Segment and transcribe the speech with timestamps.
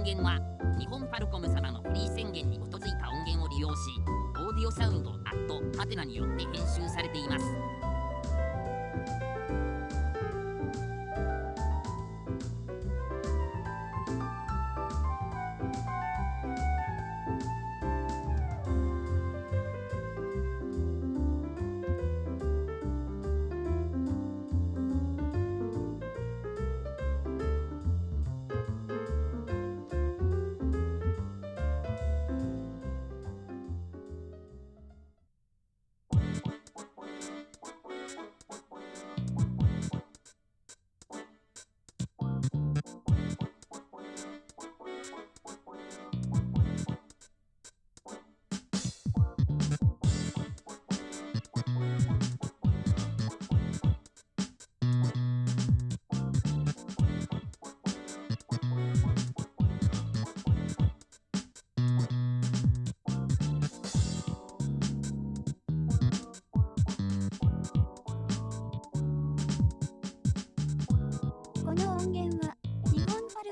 [0.00, 0.40] 音源は
[0.78, 3.76] 日本パルコム様のフリー宣言に基づいた音源を利用し
[4.34, 7.89] オーディオサウンドアットハテナによって編集されています。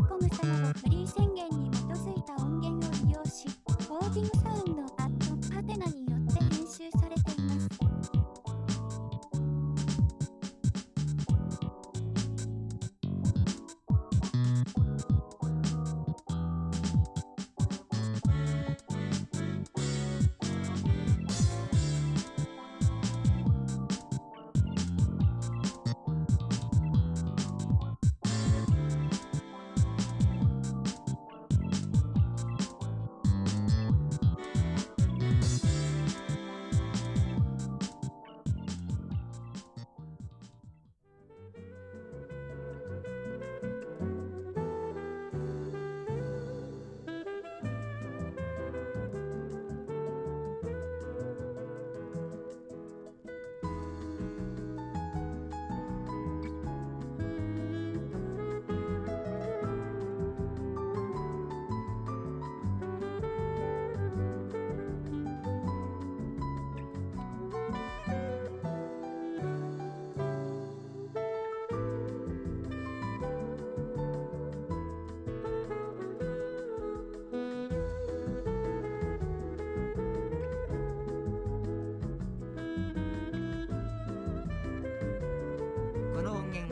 [0.09, 1.28] コム様のフリー宣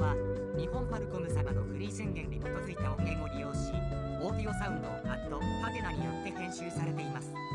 [0.00, 0.14] は
[0.58, 3.72] 日本ファルコム様のフリー宣言に基づいた音源を利用し
[4.22, 7.45] オーディオサウンドをアットハテナによって編集されています。